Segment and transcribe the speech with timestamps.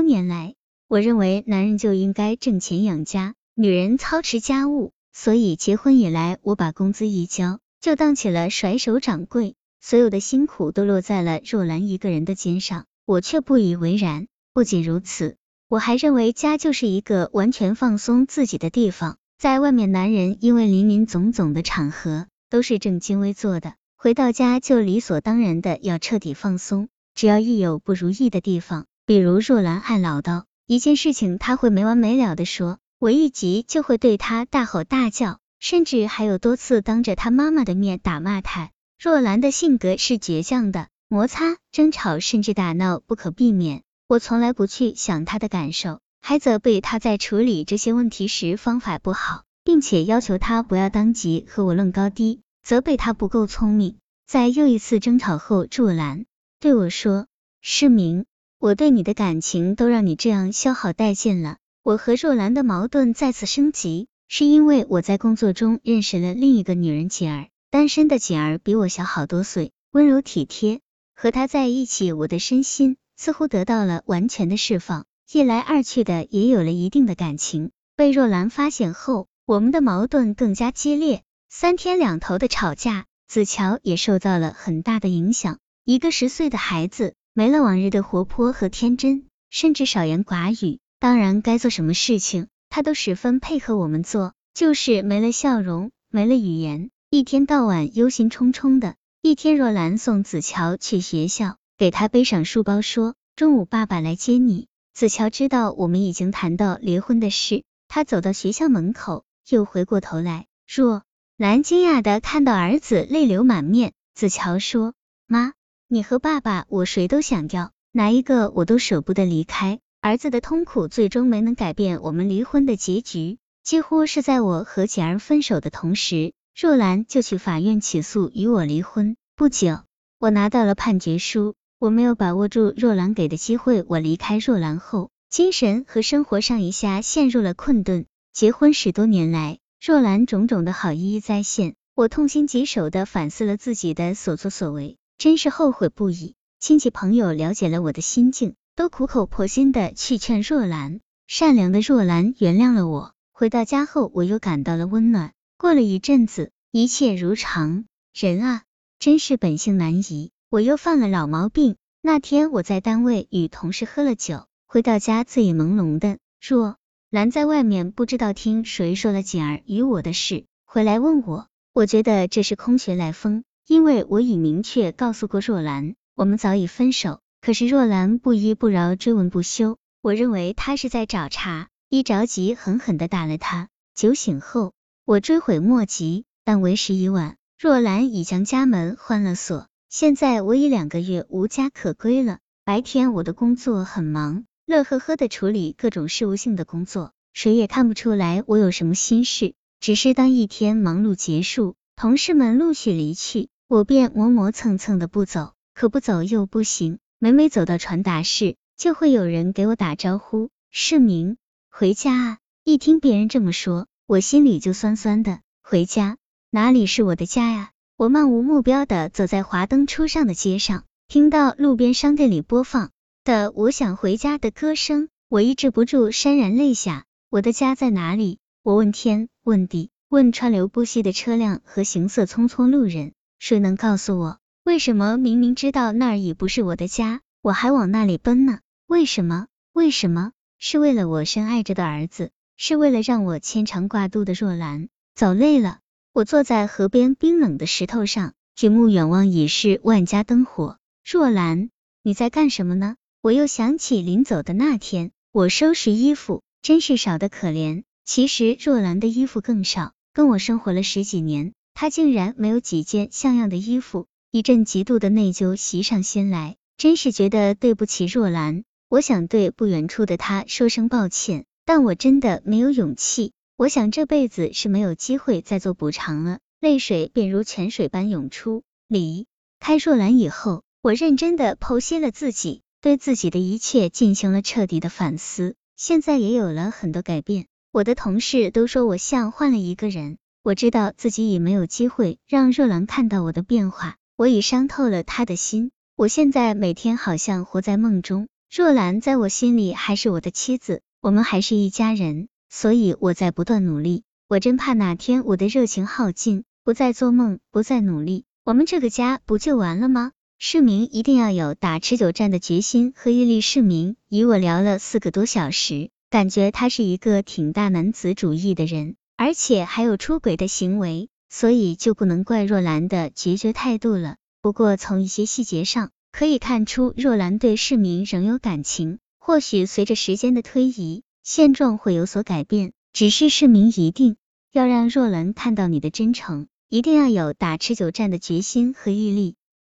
[0.00, 0.54] 多年来，
[0.88, 14.26] 我认为男人就应该挣钱养家，女人操持家务，所以结婚以来，我把工资一交，就当起了甩手掌柜，所有的辛苦都落在了若兰一个人的肩上，我却不以为然。
[14.54, 15.36] 不仅如此，
[15.68, 19.18] 我还认为家就是一个完全放松自己的地方。
[19.38, 26.88] 在外面，男人因为林林总总的场合都是正襟危坐的，回到家就理所当然的要彻底放松。
[27.14, 38.70] 只要一有不如意的地方，比如若兰爱唠叨，一件事情他会没完没了的说，我一急就会对他大吼大叫，甚至还有多次当着他妈妈的面打骂他。
[39.02, 45.98] 若兰的性格是倔强的，摩擦、争吵甚至打闹不可避免，我从来不去想他的感受。
[46.20, 53.96] 还责备他在处理这些问题时方法不好，并且要求他不要当即和我论高低，责备他不够聪明。
[54.28, 56.26] 在又一次争吵后，若兰
[56.60, 57.26] 对我说
[57.60, 58.24] ：“世明，
[58.60, 70.80] 我对你的感情都让你这样消耗殆尽了。”我和若兰的矛盾再次升级，是因为我在工作中认识了另一个女人锦儿，单身的锦儿比我小好多岁，温柔体贴，
[71.14, 75.06] 和她在一起，我的身心似乎得到了完全的释放。
[75.32, 83.06] 一来二去的也有了一定的感情，被若兰发现后，我们的矛盾更加激烈，三天两头的吵架。
[83.26, 90.80] 子乔也受到了很大的影响，一个十岁的孩子没了往日的活泼和天真，甚至少言寡语。
[90.98, 98.96] 当然，该做什么事情，他都十分配合我们做，就是没了笑容，没了语言，一天到晚忧心忡忡的。
[99.22, 104.66] 一天，若兰送子乔去学校，给他背上书包，说中午爸爸来接你。
[104.92, 110.46] 子乔知道我们已经谈到离婚的事，他走到学校门口，又回过头来。
[110.66, 111.04] 若
[111.36, 113.92] 兰惊讶的看到儿子泪流满面。
[114.14, 114.92] 子乔说
[115.26, 115.54] ：“妈，
[115.92, 123.38] 你和爸爸，我谁都想要，哪一个我都舍不得离开。”儿子的痛苦最终没能改变我们离婚的结局。
[123.64, 129.16] 几乎是在我和简儿分手的同时，若兰就去法院起诉与我离婚。
[129.34, 129.80] 不久，
[130.20, 131.56] 我拿到了判决书。
[131.80, 133.84] 我没有把握住若兰给的机会。
[133.88, 138.06] 我离开若兰后，精神和生活上一下陷入了困顿。
[138.32, 146.34] 结婚十多年来，若兰种种的好一一再现，我痛心疾首的反思了自己的所作所为，真是后悔不已。
[146.60, 151.00] 亲戚朋友了解了我的心境，都苦口婆心的去劝若兰。
[151.26, 153.12] 善良的若兰原谅了我。
[153.30, 155.34] 回到家后，我又感到了温暖。
[155.58, 157.84] 过了一阵子，一切如常。
[158.14, 158.62] 人啊，
[158.98, 160.30] 真是本性难移。
[160.48, 161.76] 我又犯了老毛病。
[162.00, 166.16] 那天我在单位与同事喝了酒，回到家醉意朦胧的。
[166.40, 166.78] 若
[167.10, 171.46] 兰在外面不知道听谁说了锦儿与我的事，回来问我。
[171.74, 177.20] 我觉得这是空穴来风，因为我已明确告诉过若兰，我们早已分手。
[177.40, 179.78] 可是若兰不依不饶，追问不休。
[180.02, 183.68] 我认为她是在找茬，一着急狠狠的打了她。
[183.94, 184.72] 酒醒后，
[185.04, 187.36] 我追悔莫及，但为时已晚。
[187.60, 189.68] 若兰已将家门换了锁。
[189.88, 192.40] 现在我已两个月无家可归了。
[192.64, 199.54] 白天我的工作很忙，乐呵呵的处理各种事务性的工作，谁也看不出来我有什么心事。
[199.78, 205.52] 只是当一天忙碌结束，同事们陆续离去，我便磨磨蹭蹭的不走。
[205.74, 211.36] 可不走又不行，每每走到传达室，就会有人给我打招呼：“世明，
[211.70, 215.38] 回家啊！”一听别人这么说，我心里就酸酸的。
[215.62, 216.16] 回家？
[216.50, 217.70] 哪里是我的家呀？
[217.96, 222.90] 我漫无目标的走在华灯初上的街上，听到路边商店里播放
[223.22, 227.04] 的《我想回家》的歌声，我抑制不住潸然泪下。
[227.30, 228.40] 我的家在哪里？
[228.64, 238.60] 我问天，问地，问川流不息的车辆和行色匆匆路人，谁能告诉我，为什么明明知道那儿已不是我的家，我还往那里奔呢？
[238.86, 239.46] 为什么？
[239.72, 240.32] 为什么？
[240.58, 244.90] 是为了我深爱着的儿子，是为了让我牵肠挂肚的若兰？
[245.14, 245.78] 走累了。
[246.12, 250.76] 我坐在河边冰冷的石头上，举目远望已是万家灯火。
[251.02, 251.70] 若兰，
[252.02, 252.96] 你在干什么呢？
[253.22, 257.84] 我又想起临走的那天，我收拾衣服，真是少得可怜。
[258.04, 264.06] 其实若兰的衣服更少，跟我生活了十几年，他竟然没有几件像样的衣服。
[264.30, 268.64] 一阵极度的内疚袭上心来，真是觉得对不起若兰。
[268.90, 273.32] 我想对不远处的她说声抱歉，但我真的没有勇气。
[273.56, 278.62] 我想这辈子是没有机会再做补偿了，泪水便如泉水般涌出。
[278.86, 279.26] 离
[279.58, 287.46] 开若兰以后，我认真的剖析了自己，对自己的一切进行了彻底的反思，现在也有了很多改变。
[287.72, 295.70] 我的同事都说我像换了一个人，我知道自己已没有机会让若兰看到我的变化，我已伤透了她的心。
[295.96, 304.04] 我现在每天好像活在梦中，若兰在我心里还是我的妻子，我们还是一家人，所以我在不断努力。
[304.28, 310.12] 我真怕哪天我的热情耗尽，不再做梦，不再努力，我们这个家不就完了吗？
[310.38, 313.42] 市民一定要有打持久战的决心和毅力。
[313.42, 324.16] 市民与我聊了四个多小时，感觉他是一个挺大男子主义的人，而且还有出轨的行为，所以就不能怪若兰的决绝态度了。
[324.40, 325.90] 不过从一些细节上。
[326.10, 328.98] 可以看出，若兰对市民仍有感情。
[329.18, 332.72] 或许随着时间的推移，现状会有所改变。
[332.92, 334.16] 只是市民一定
[334.50, 339.36] 要让若兰看到你的真诚，一定要有打持久战的决心和毅力。